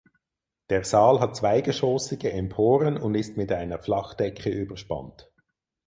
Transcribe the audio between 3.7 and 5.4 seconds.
Flachdecke überspannt.